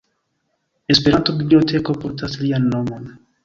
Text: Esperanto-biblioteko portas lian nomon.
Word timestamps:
Esperanto-biblioteko 0.95 1.97
portas 2.07 2.41
lian 2.43 2.69
nomon. 2.75 3.09